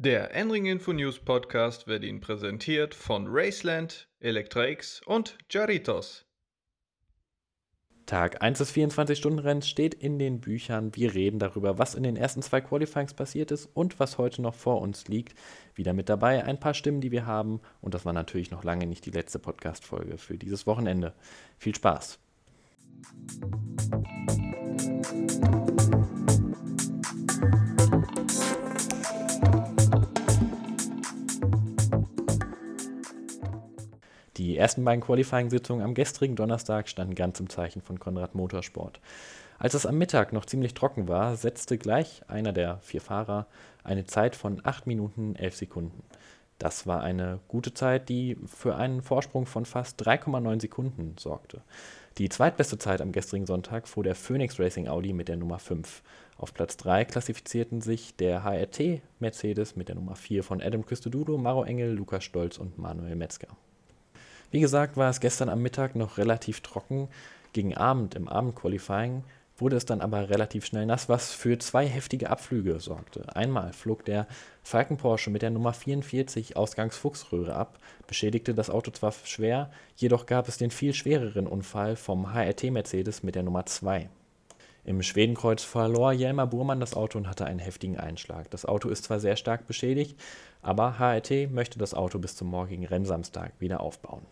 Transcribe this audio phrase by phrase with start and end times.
[0.00, 6.24] Der Enring Info News Podcast wird Ihnen präsentiert von Raceland, Electra-X und Jaritos.
[8.06, 10.94] Tag 1 des 24-Stunden-Renns steht in den Büchern.
[10.94, 14.54] Wir reden darüber, was in den ersten zwei Qualifyings passiert ist und was heute noch
[14.54, 15.36] vor uns liegt.
[15.74, 17.60] Wieder mit dabei ein paar Stimmen, die wir haben.
[17.80, 21.12] Und das war natürlich noch lange nicht die letzte Podcast-Folge für dieses Wochenende.
[21.58, 22.20] Viel Spaß!
[34.38, 39.00] Die ersten beiden Qualifying-Sitzungen am gestrigen Donnerstag standen ganz im Zeichen von Konrad Motorsport.
[39.58, 43.46] Als es am Mittag noch ziemlich trocken war, setzte gleich einer der vier Fahrer
[43.82, 46.04] eine Zeit von 8 Minuten 11 Sekunden.
[46.60, 51.62] Das war eine gute Zeit, die für einen Vorsprung von fast 3,9 Sekunden sorgte.
[52.18, 56.02] Die zweitbeste Zeit am gestrigen Sonntag fuhr der Phoenix Racing Audi mit der Nummer 5.
[56.36, 61.38] Auf Platz 3 klassifizierten sich der HRT Mercedes mit der Nummer 4 von Adam Christodoulou,
[61.38, 63.48] Maro Engel, Lukas Stolz und Manuel Metzger.
[64.50, 67.08] Wie gesagt, war es gestern am Mittag noch relativ trocken.
[67.52, 69.24] Gegen Abend im Abendqualifying
[69.58, 73.36] wurde es dann aber relativ schnell nass, was für zwei heftige Abflüge sorgte.
[73.36, 74.26] Einmal flog der
[74.62, 80.26] Falken Porsche mit der Nummer 44 Ausgangs Fuchsröhre ab, beschädigte das Auto zwar schwer, jedoch
[80.26, 84.08] gab es den viel schwereren Unfall vom HRT Mercedes mit der Nummer 2.
[84.84, 88.50] Im Schwedenkreuz verlor Jelmer Burmann das Auto und hatte einen heftigen Einschlag.
[88.50, 90.18] Das Auto ist zwar sehr stark beschädigt,
[90.62, 94.22] aber HRT möchte das Auto bis zum morgigen Rennsamstag wieder aufbauen.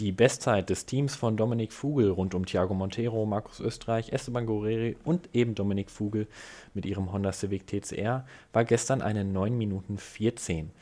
[0.00, 4.96] Die Bestzeit des Teams von Dominik Fugel rund um Thiago Montero, Markus Österreich, Esteban Guerreri
[5.04, 6.26] und eben Dominik Fugel
[6.74, 10.72] mit ihrem Honda Civic TCR war gestern eine 9 Minuten 14.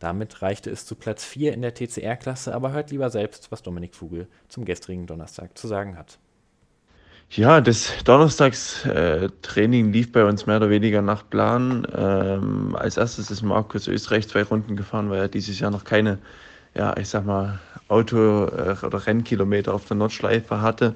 [0.00, 3.94] Damit reichte es zu Platz 4 in der TCR-Klasse, aber hört lieber selbst, was Dominik
[3.94, 6.18] Fugel zum gestrigen Donnerstag zu sagen hat.
[7.30, 11.86] Ja, das Donnerstagstraining äh, lief bei uns mehr oder weniger nach Plan.
[11.96, 16.18] Ähm, als erstes ist Markus Österreich zwei Runden gefahren, weil er dieses Jahr noch keine
[16.74, 20.94] ja, ich sag mal, Auto- äh, oder Rennkilometer auf der Nordschleife hatte.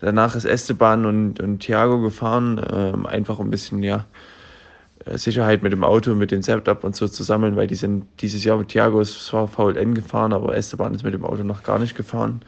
[0.00, 4.06] Danach ist Esteban und, und Thiago gefahren, ähm, einfach um ein bisschen, ja,
[5.06, 8.06] äh, Sicherheit mit dem Auto, mit dem Setup und so zu sammeln, weil die sind
[8.20, 11.62] dieses Jahr mit Thiago ist zwar VLN gefahren, aber Esteban ist mit dem Auto noch
[11.62, 12.42] gar nicht gefahren.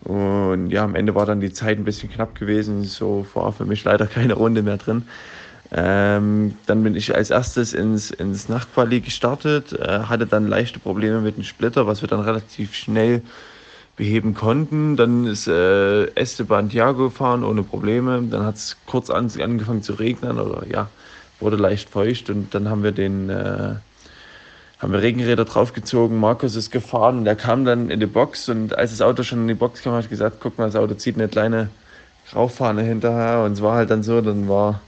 [0.00, 3.66] Und ja, am Ende war dann die Zeit ein bisschen knapp gewesen, so war für
[3.66, 5.08] mich leider keine Runde mehr drin.
[5.72, 11.20] Ähm, dann bin ich als erstes ins, ins Nachtquali gestartet, äh, hatte dann leichte Probleme
[11.20, 13.22] mit dem Splitter, was wir dann relativ schnell
[13.96, 14.96] beheben konnten.
[14.96, 18.20] Dann ist äh, Esteban Thiago gefahren ohne Probleme.
[18.22, 20.88] Dann hat es kurz an, angefangen zu regnen oder ja,
[21.38, 23.74] wurde leicht feucht und dann haben wir den äh,
[24.80, 26.18] haben wir Regenräder draufgezogen.
[26.18, 29.42] Markus ist gefahren und er kam dann in die Box und als das Auto schon
[29.42, 31.68] in die Box kam, habe ich gesagt, guck mal, das Auto zieht eine kleine
[32.30, 34.80] Graufahne hinterher und es war halt dann so, dann war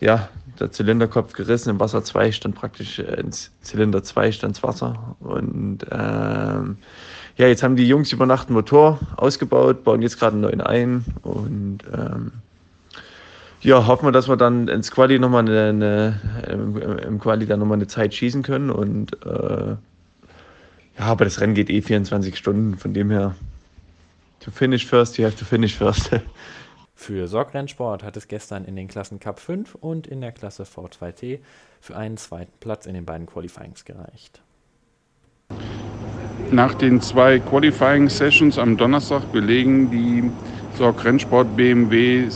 [0.00, 0.28] ja,
[0.58, 5.16] der Zylinderkopf gerissen, im Wasser 2 stand praktisch, äh, ins Zylinder 2 stand das Wasser.
[5.20, 6.78] Und ähm,
[7.36, 10.60] ja, jetzt haben die Jungs über Nacht einen Motor ausgebaut, bauen jetzt gerade einen neuen
[10.60, 12.32] ein und ähm,
[13.60, 16.20] ja, hoffen wir, dass wir dann ins Quali nochmal eine, eine,
[16.52, 19.76] im, im Quali dann nochmal eine Zeit schießen können und äh,
[20.98, 23.34] ja, aber das Rennen geht eh 24 Stunden, von dem her
[24.40, 26.10] to finish first, you have to finish first.
[27.00, 31.38] Für Sorgrennsport hat es gestern in den Klassen Cup 5 und in der Klasse V2T
[31.80, 34.42] für einen zweiten Platz in den beiden Qualifyings gereicht.
[36.50, 40.28] Nach den zwei Qualifying Sessions am Donnerstag belegen die
[40.76, 42.28] Sorgrennsport BMW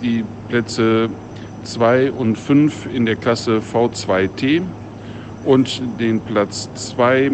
[0.00, 1.10] die Plätze
[1.64, 4.62] 2 und 5 in der Klasse V2T
[5.44, 7.32] und den Platz 2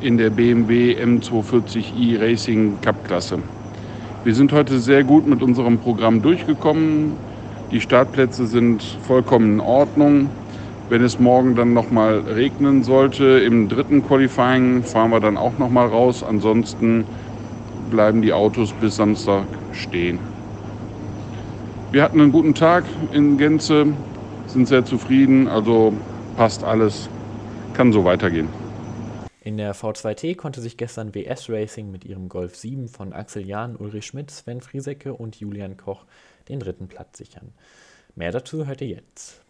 [0.00, 3.38] in der BMW M240i Racing Cup Klasse.
[4.26, 7.12] Wir sind heute sehr gut mit unserem Programm durchgekommen.
[7.70, 10.30] Die Startplätze sind vollkommen in Ordnung.
[10.88, 15.86] Wenn es morgen dann nochmal regnen sollte, im dritten Qualifying fahren wir dann auch nochmal
[15.86, 16.24] raus.
[16.24, 17.04] Ansonsten
[17.88, 20.18] bleiben die Autos bis Samstag stehen.
[21.92, 22.82] Wir hatten einen guten Tag
[23.12, 23.86] in Gänze,
[24.48, 25.92] sind sehr zufrieden, also
[26.36, 27.08] passt alles,
[27.74, 28.65] kann so weitergehen.
[29.46, 33.76] In der V2T konnte sich gestern WS Racing mit ihrem Golf 7 von Axel Jahn,
[33.76, 36.04] Ulrich Schmidt, Sven Friesecke und Julian Koch
[36.48, 37.52] den dritten Platz sichern.
[38.16, 39.40] Mehr dazu hört ihr jetzt.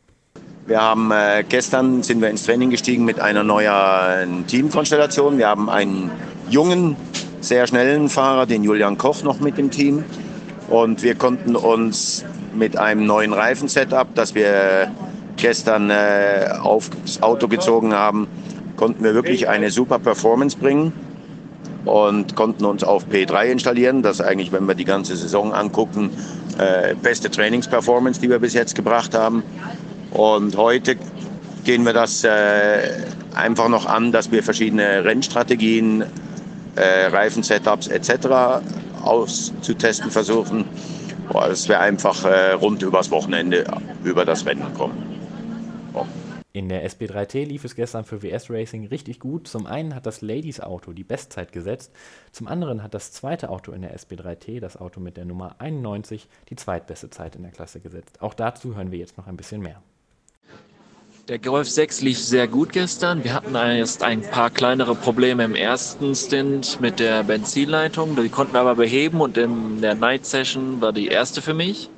[0.66, 5.38] Wir haben äh, gestern sind wir ins Training gestiegen mit einer neuen Teamkonstellation.
[5.38, 6.10] Wir haben einen
[6.50, 6.94] jungen,
[7.40, 10.04] sehr schnellen Fahrer, den Julian Koch, noch mit dem Team.
[10.68, 12.22] Und wir konnten uns
[12.54, 14.92] mit einem neuen Reifensetup, das wir
[15.38, 18.28] gestern äh, aufs Auto gezogen haben,
[18.76, 20.92] konnten wir wirklich eine super Performance bringen
[21.84, 24.02] und konnten uns auf P3 installieren.
[24.02, 26.10] Das ist eigentlich, wenn wir die ganze Saison angucken,
[26.58, 29.42] äh, beste Trainingsperformance, die wir bis jetzt gebracht haben.
[30.10, 30.96] Und heute
[31.64, 32.30] gehen wir das äh,
[33.34, 36.04] einfach noch an, dass wir verschiedene Rennstrategien,
[36.74, 38.62] äh, Reifensetups etc.
[39.02, 40.64] auszutesten versuchen.
[41.32, 43.64] Dass wir einfach äh, rund übers Wochenende
[44.04, 45.05] über das Rennen kommen.
[46.56, 49.46] In der SB3T lief es gestern für WS Racing richtig gut.
[49.46, 51.92] Zum einen hat das Ladies Auto die Bestzeit gesetzt,
[52.32, 56.26] zum anderen hat das zweite Auto in der SB3T, das Auto mit der Nummer 91,
[56.48, 58.22] die zweitbeste Zeit in der Klasse gesetzt.
[58.22, 59.82] Auch dazu hören wir jetzt noch ein bisschen mehr.
[61.28, 63.22] Der Golf 6 lief sehr gut gestern.
[63.22, 68.16] Wir hatten erst ein paar kleinere Probleme im ersten Stint mit der Benzinleitung.
[68.16, 71.90] Die konnten wir aber beheben und in der Night Session war die erste für mich.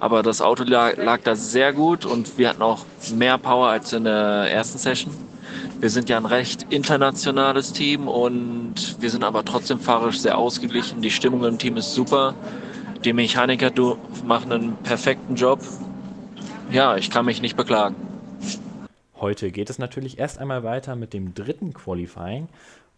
[0.00, 3.92] Aber das Auto lag, lag da sehr gut und wir hatten auch mehr Power als
[3.92, 5.14] in der ersten Session.
[5.80, 11.02] Wir sind ja ein recht internationales Team und wir sind aber trotzdem fahrisch sehr ausgeglichen.
[11.02, 12.34] Die Stimmung im Team ist super.
[13.04, 13.70] Die Mechaniker
[14.24, 15.60] machen einen perfekten Job.
[16.70, 17.96] Ja, ich kann mich nicht beklagen.
[19.20, 22.48] Heute geht es natürlich erst einmal weiter mit dem dritten Qualifying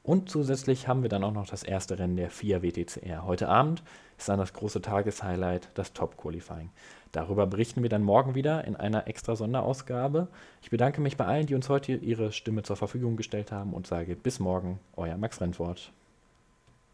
[0.07, 3.27] und zusätzlich haben wir dann auch noch das erste Rennen der FIA WTCR.
[3.27, 3.83] Heute Abend
[4.17, 6.71] ist dann das große Tageshighlight, das Top Qualifying.
[7.11, 10.29] Darüber berichten wir dann morgen wieder in einer extra Sonderausgabe.
[10.63, 13.89] Ich bedanke mich bei allen, die uns heute ihre Stimme zur Verfügung gestellt haben und
[13.89, 15.93] sage bis morgen, euer Max Rentwort.